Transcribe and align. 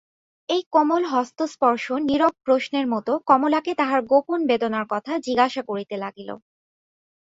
এই 0.49 0.61
কোমল 0.73 1.03
হস্তস্পর্শ 1.13 1.85
নীরব 2.07 2.33
প্রশ্নের 2.45 2.85
মতো 2.93 3.11
কমলাকে 3.29 3.71
তাহার 3.75 4.01
গোপন 4.11 4.39
বেদনার 4.49 4.85
কথা 4.93 5.11
জিজ্ঞাসা 5.25 5.61
করিতে 5.69 5.95
লাগিল। 6.03 6.29